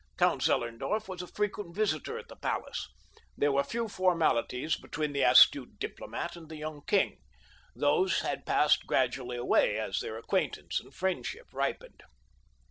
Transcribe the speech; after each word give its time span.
Count 0.17 0.41
Zellerndorf 0.41 1.07
was 1.07 1.21
a 1.21 1.27
frequent 1.27 1.75
visitor 1.75 2.17
at 2.17 2.27
the 2.27 2.35
palace. 2.35 2.89
There 3.37 3.51
were 3.51 3.63
few 3.63 3.87
formalities 3.87 4.75
between 4.75 5.13
this 5.13 5.29
astute 5.41 5.77
diplomat 5.77 6.35
and 6.35 6.49
the 6.49 6.57
young 6.57 6.81
king; 6.87 7.19
those 7.75 8.21
had 8.21 8.43
passed 8.47 8.87
gradually 8.87 9.37
away 9.37 9.77
as 9.77 9.99
their 9.99 10.17
acquaintance 10.17 10.79
and 10.79 10.91
friendship 10.91 11.45
ripened. 11.53 12.01